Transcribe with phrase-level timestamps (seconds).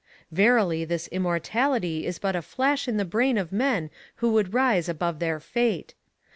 [0.31, 4.89] Verily, this immortality is but a flash in the brain of men that would rise
[4.89, 5.93] above their fate.